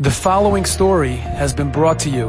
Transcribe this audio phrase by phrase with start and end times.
[0.00, 2.28] The following story has been brought to you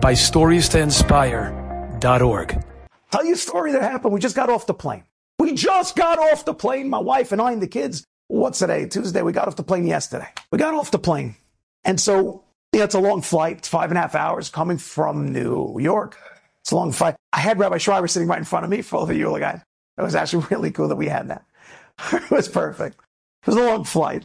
[0.00, 2.64] by StoriesToInspire.org.
[3.10, 4.14] Tell you a story that happened.
[4.14, 5.02] We just got off the plane.
[5.40, 8.04] We just got off the plane, my wife and I and the kids.
[8.28, 8.86] What's today?
[8.86, 9.22] Tuesday.
[9.22, 10.28] We got off the plane yesterday.
[10.52, 11.34] We got off the plane.
[11.82, 13.58] And so, yeah, it's a long flight.
[13.58, 16.16] It's five and a half hours coming from New York.
[16.60, 17.16] It's a long flight.
[17.32, 19.60] I had Rabbi Schreiber sitting right in front of me for all the YULA guys.
[19.98, 21.44] It was actually really cool that we had that.
[22.12, 23.00] it was perfect.
[23.42, 24.24] It was a long flight.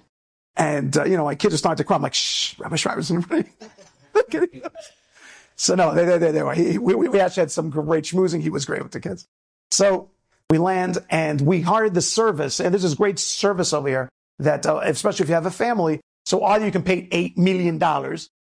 [0.55, 1.95] And, uh, you know, my kids are starting to cry.
[1.95, 3.43] I'm like, shh, Rabbi Schreiber's in of me.
[5.55, 6.53] so no, they, they, they were.
[6.53, 8.41] He, we, we actually had some great schmoozing.
[8.41, 9.27] He was great with the kids.
[9.71, 10.11] So
[10.49, 12.59] we land and we hired the service.
[12.59, 16.01] And there's this great service over here that, uh, especially if you have a family.
[16.25, 17.75] So either you can pay $8 million,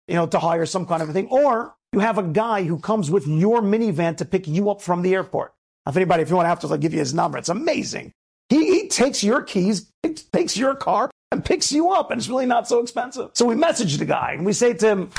[0.07, 2.79] you know, to hire some kind of a thing, or you have a guy who
[2.79, 5.53] comes with your minivan to pick you up from the airport.
[5.87, 7.37] If anybody, if you want to have to, I'll give you his number.
[7.37, 8.11] It's amazing.
[8.49, 9.91] He, he takes your keys,
[10.33, 13.31] takes your car, and picks you up, and it's really not so expensive.
[13.33, 15.11] So we message the guy, and we say to him,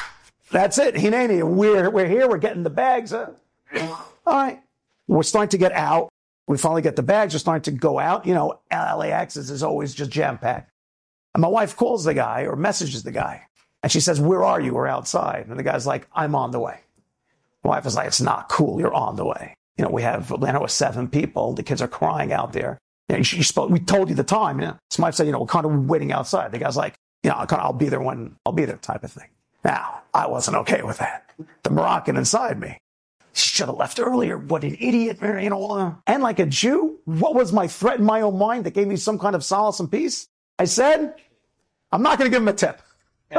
[0.51, 3.13] that's it, Hineni, we're, we're here, we're getting the bags.
[3.13, 3.31] Huh?
[3.77, 4.61] All right.
[5.07, 6.09] We're starting to get out.
[6.47, 8.27] We finally get the bags, we're starting to go out.
[8.27, 10.71] You know, LAX is, is always just jam-packed.
[11.35, 13.47] And my wife calls the guy or messages the guy,
[13.85, 14.75] and she says, where are you?
[14.75, 15.47] We're outside.
[15.47, 16.81] And the guy's like, I'm on the way.
[17.63, 19.55] My wife is like, it's not cool, you're on the way.
[19.77, 21.53] You know, we have Atlanta with seven people.
[21.53, 22.79] The kids are crying out there.
[23.11, 24.61] You know, you spoke, we told you the time.
[24.61, 26.53] You know, so my said, you know, we're kind of waiting outside.
[26.53, 26.95] The guy's like,
[27.25, 29.29] you know, I'll be there when I'll be there type of thing.
[29.65, 31.29] Now, I wasn't okay with that.
[31.65, 32.79] The Moroccan inside me
[33.33, 34.39] should have left earlier.
[34.39, 35.99] What an idiot, you know.
[36.07, 38.97] And like a Jew, what was my threat in my own mind that gave me
[38.97, 40.29] some kind of solace and peace?
[40.61, 41.15] I said,
[41.91, 42.81] I'm not going to give him a tip.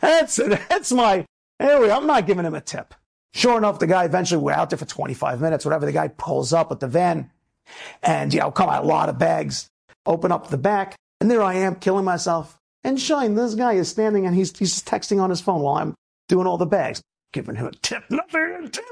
[0.00, 1.24] that's, that's my,
[1.60, 2.94] anyway, I'm not giving him a tip.
[3.34, 5.86] Sure enough, the guy eventually, we're out there for 25 minutes, whatever.
[5.86, 7.30] The guy pulls up with the van
[8.02, 9.68] and, you know, come out a lot of bags,
[10.06, 12.56] open up the back, and there I am killing myself.
[12.82, 15.94] And Shine, this guy is standing and he's, he's texting on his phone while I'm
[16.28, 18.84] doing all the bags, giving him a tip, nothing, a tip.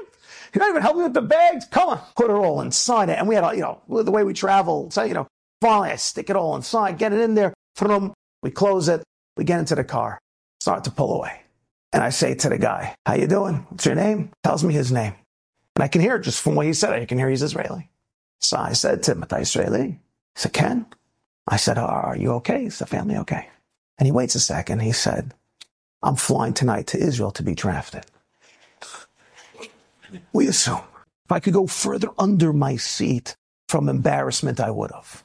[0.53, 1.65] You're not even helping with the bags.
[1.71, 3.17] Come on, put it all inside it.
[3.17, 4.89] And we had, a, you know, the way we travel.
[4.91, 5.27] So, you know,
[5.61, 8.13] finally I stick it all inside, get it in there, them.
[8.43, 9.03] we close it,
[9.37, 10.19] we get into the car,
[10.59, 11.41] start to pull away.
[11.91, 13.65] And I say to the guy, how you doing?
[13.69, 14.31] What's your name?
[14.43, 15.13] Tells me his name.
[15.75, 16.93] And I can hear it just from what he said.
[16.93, 17.89] I can hear he's Israeli.
[18.41, 19.99] So I said to "Are Israeli?" He
[20.35, 20.85] said, "Ken."
[21.47, 22.65] I said, "Are you okay?
[22.65, 23.49] Is the family okay?"
[23.97, 24.81] And he waits a second.
[24.81, 25.33] He said,
[26.01, 28.05] "I'm flying tonight to Israel to be drafted."
[30.33, 30.81] We assume
[31.25, 33.35] if I could go further under my seat
[33.67, 35.23] from embarrassment, I would have.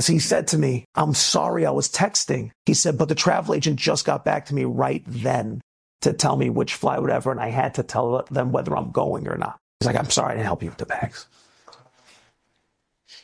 [0.00, 2.50] So he said to me, I'm sorry I was texting.
[2.66, 5.62] He said, but the travel agent just got back to me right then
[6.02, 9.26] to tell me which flight, whatever, and I had to tell them whether I'm going
[9.26, 9.58] or not.
[9.80, 11.26] He's like, I'm sorry I didn't help you with the bags.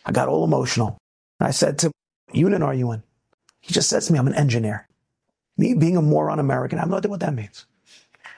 [0.05, 0.99] I got all emotional.
[1.41, 1.93] And I said to him,
[2.33, 3.03] unit are you in?
[3.61, 4.87] He just says to me, I'm an engineer.
[5.57, 7.67] Me being a moron American, I have no idea what that means.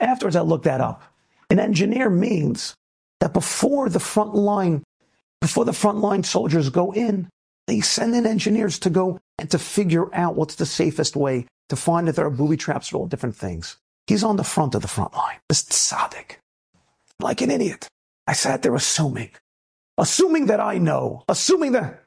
[0.01, 1.03] Afterwards, I looked that up.
[1.51, 2.75] An engineer means
[3.21, 4.83] that before the front line,
[5.41, 7.29] before the front line soldiers go in,
[7.67, 11.77] they send in engineers to go and to figure out what's the safest way to
[11.77, 13.77] find that there are booby traps for all different things.
[14.07, 15.39] He's on the front of the front line.
[15.49, 16.37] This tzaddik.
[17.21, 17.89] Like an idiot.
[18.27, 19.31] I sat there assuming
[19.99, 22.05] assuming that I know, assuming that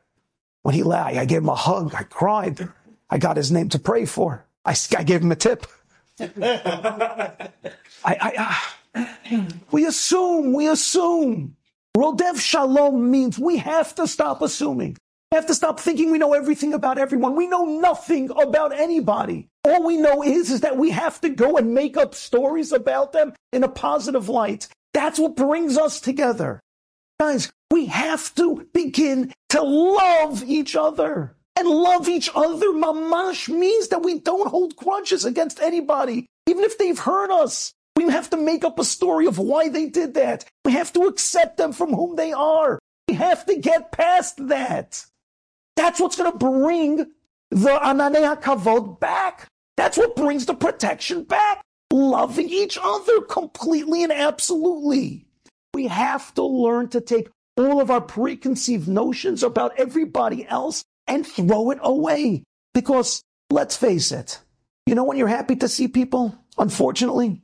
[0.63, 2.67] when he lay, I gave him a hug, I cried,
[3.09, 5.65] I got his name to pray for, I, I gave him a tip.
[6.19, 7.49] I,
[8.05, 8.61] I,
[8.95, 9.05] uh,
[9.71, 11.55] we assume, we assume.
[11.95, 14.97] Rodef Shalom means we have to stop assuming.
[15.31, 17.35] We have to stop thinking we know everything about everyone.
[17.35, 19.49] We know nothing about anybody.
[19.65, 23.11] All we know is, is that we have to go and make up stories about
[23.13, 24.67] them in a positive light.
[24.93, 26.61] That's what brings us together.
[27.19, 31.35] Guys, we have to begin to love each other.
[31.55, 36.77] And love each other, mamash, means that we don't hold grudges against anybody, even if
[36.77, 37.73] they've hurt us.
[37.95, 40.45] We have to make up a story of why they did that.
[40.63, 42.77] We have to accept them from whom they are.
[43.07, 45.03] We have to get past that.
[45.75, 46.97] That's what's going to bring
[47.49, 49.47] the Ananei Kavod back.
[49.77, 51.63] That's what brings the protection back.
[51.91, 55.26] Loving each other completely and absolutely.
[55.73, 61.25] We have to learn to take all of our preconceived notions about everybody else and
[61.25, 62.43] throw it away.
[62.73, 64.39] Because let's face it,
[64.85, 67.41] you know when you're happy to see people, unfortunately?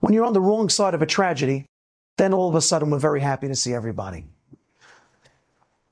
[0.00, 1.66] When you're on the wrong side of a tragedy,
[2.18, 4.24] then all of a sudden we're very happy to see everybody.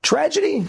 [0.03, 0.67] Tragedy,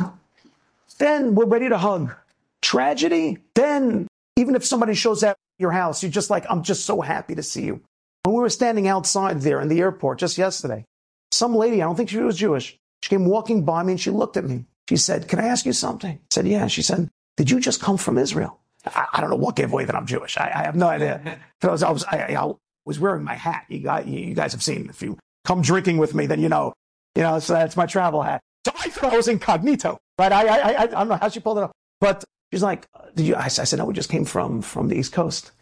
[0.99, 2.14] then we're ready to hug.
[2.60, 4.06] Tragedy, then
[4.37, 7.34] even if somebody shows up at your house, you're just like, I'm just so happy
[7.34, 7.81] to see you.
[8.23, 10.85] When we were standing outside there in the airport just yesterday,
[11.33, 14.11] some lady, I don't think she was Jewish, she came walking by me and she
[14.11, 14.65] looked at me.
[14.89, 16.13] She said, Can I ask you something?
[16.13, 16.67] I said, Yeah.
[16.69, 18.61] She said, Did you just come from Israel?
[18.87, 20.37] I, I, don't know what gave away that I'm Jewish.
[20.37, 21.41] I, I have no idea.
[21.63, 22.53] I was, I was, I,
[22.85, 23.65] was wearing my hat.
[23.69, 26.73] You guys, you guys have seen, if you come drinking with me, then you know,
[27.15, 28.41] you know, so that's my travel hat.
[28.67, 30.33] So I thought I was incognito, right?
[30.33, 33.27] I, I, I, I don't know how she pulled it off, but she's like, did
[33.27, 35.53] you, I, I said, no, we just came from, from the East Coast.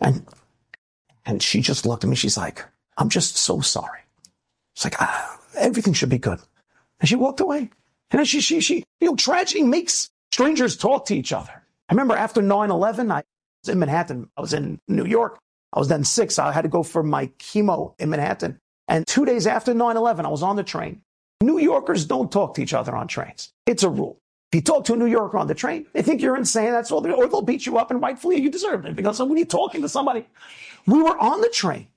[0.00, 0.26] And,
[1.26, 2.16] and she just looked at me.
[2.16, 2.64] She's like,
[2.96, 4.00] I'm just so sorry.
[4.74, 6.38] It's like, ah, everything should be good.
[7.00, 7.70] And she walked away.
[8.10, 11.52] And then she, she, she, you know, tragedy makes strangers talk to each other.
[11.88, 13.22] I remember after 9-11, I
[13.62, 14.30] was in Manhattan.
[14.36, 15.38] I was in New York.
[15.72, 16.38] I was then six.
[16.38, 18.58] I had to go for my chemo in Manhattan.
[18.88, 21.02] And two days after 9-11, I was on the train.
[21.42, 23.52] New Yorkers don't talk to each other on trains.
[23.66, 24.18] It's a rule.
[24.52, 26.70] If you talk to a New Yorker on the train, they think you're insane.
[26.70, 27.06] That's all.
[27.06, 28.94] Or they'll beat you up and rightfully you deserve it.
[28.94, 30.26] Because when you're talking to somebody,
[30.86, 31.88] we were on the train.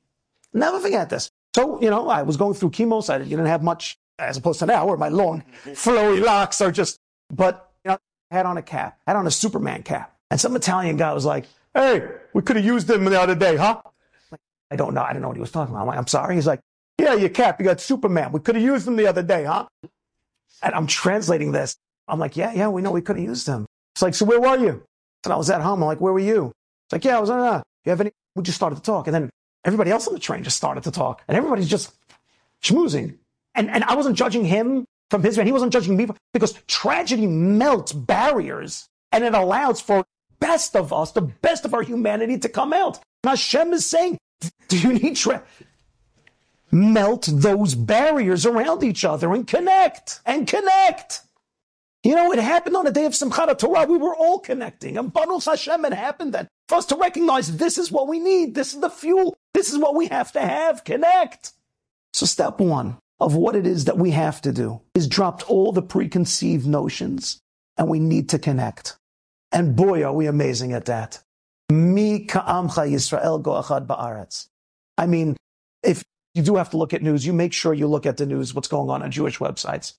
[0.54, 1.30] Never forget this.
[1.56, 4.60] So, you know, I was going through chemo, so I didn't have much as opposed
[4.60, 7.00] to now where my long flowy locks are just,
[7.34, 7.98] but, you know,
[8.32, 10.16] I had on a cap, I had on a Superman cap.
[10.32, 13.56] And some Italian guy was like, Hey, we could have used him the other day,
[13.56, 13.82] huh?
[14.32, 14.42] Like,
[14.72, 15.02] I don't know.
[15.02, 15.82] I don't know what he was talking about.
[15.82, 16.36] I'm, like, I'm sorry.
[16.36, 16.60] He's like,
[17.00, 18.32] yeah, your cap, you got Superman.
[18.32, 19.68] We could have used him the other day, huh?
[20.62, 21.78] And I'm translating this.
[22.10, 23.66] I'm like, yeah, yeah, we know we could have used them.
[23.96, 24.84] It's like, so where were you?
[25.24, 25.82] And I was at home.
[25.82, 26.48] I'm like, where were you?
[26.88, 28.12] It's like, yeah, I was on, uh, you have any?
[28.36, 29.08] We just started to talk.
[29.08, 29.30] And then
[29.66, 31.22] everybody else on the train just started to talk.
[31.28, 31.94] And everybody's just
[32.64, 33.18] schmoozing.
[33.56, 37.28] And, and I wasn't judging him from his, and he wasn't judging me because tragedy
[37.28, 40.06] melts barriers and it allows for
[40.40, 43.00] best of us, the best of our humanity to come out.
[43.24, 44.18] And Hashem is saying,
[44.68, 45.44] do you need tra-
[46.72, 51.22] melt those barriers around each other and connect and connect.
[52.04, 53.86] You know, it happened on the day of Simchat Torah.
[53.86, 54.98] We were all connecting.
[54.98, 58.56] And Baruch Hashem, it happened that for us to recognize this is what we need.
[58.56, 59.36] This is the fuel.
[59.54, 60.86] This is what we have to have.
[60.86, 61.52] Connect.
[62.14, 65.74] So step one of what it is that we have to do is drop all
[65.74, 67.42] the preconceived notions
[67.78, 68.98] and we need to connect.
[69.52, 71.22] And boy, are we amazing at that.
[71.70, 74.48] Mi ka'amcha Yisrael go'achad ba'aretz.
[74.98, 75.36] I mean,
[75.84, 76.04] if
[76.34, 78.54] you do have to look at news, you make sure you look at the news,
[78.54, 79.94] what's going on on Jewish websites.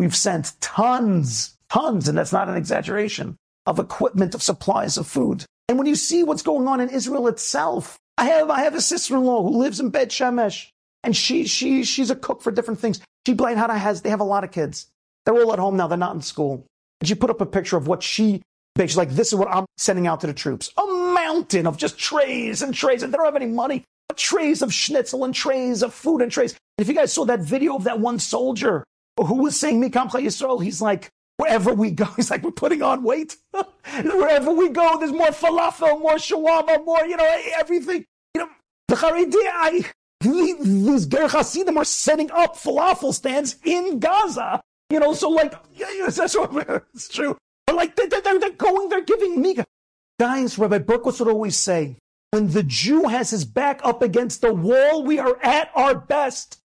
[0.00, 3.36] We've sent tons, tons, and that's not an exaggeration,
[3.66, 5.44] of equipment, of supplies of food.
[5.68, 8.80] And when you see what's going on in Israel itself, I have, I have a
[8.80, 10.68] sister-in-law who lives in Bet Shemesh,
[11.04, 12.98] and she, she, she's a cook for different things.
[13.26, 14.86] She Blaine Hada has, they have a lot of kids.
[15.26, 15.86] They're all at home now.
[15.86, 16.64] They're not in school.
[17.02, 18.40] And she put up a picture of what she
[18.78, 20.72] She's like, this is what I'm sending out to the troops.
[20.78, 23.84] A mountain of just trays and trays, and they don't have any money.
[24.16, 26.56] Trays of schnitzel and trays of food and trays.
[26.78, 28.82] If you guys saw that video of that one soldier
[29.26, 33.02] who was saying Mikamcha Yisrael, he's like, wherever we go, he's like, we're putting on
[33.02, 33.36] weight.
[33.52, 38.04] wherever we go, there's more falafel, more shawarma, more, you know, everything.
[38.34, 38.48] You know,
[38.88, 39.84] the Haredi, I,
[40.20, 44.60] these Ger Hasidim are setting up falafel stands in Gaza.
[44.90, 47.36] You know, so like, yeah, yeah, that's what, it's true.
[47.66, 49.58] But like, they're, they're, they're going, they're giving me.
[50.18, 51.96] Guys, Rabbi Berkowitz would always say,
[52.32, 56.58] when the Jew has his back up against the wall, we are at our best.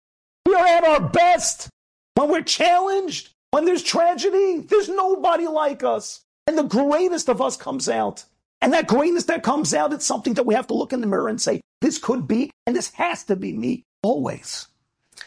[0.47, 1.69] We are at our best.
[2.15, 6.23] When we're challenged, when there's tragedy, there's nobody like us.
[6.47, 8.25] And the greatest of us comes out.
[8.61, 11.07] And that greatness that comes out, it's something that we have to look in the
[11.07, 14.69] mirror and say, this could be, and this has to be me always.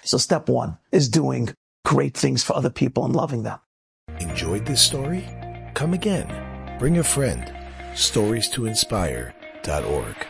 [0.03, 1.53] So step one is doing
[1.85, 3.59] great things for other people and loving them.
[4.19, 5.27] Enjoyed this story?
[5.73, 6.77] Come again.
[6.79, 7.53] Bring a friend.
[7.95, 10.27] Stories to inspire.org.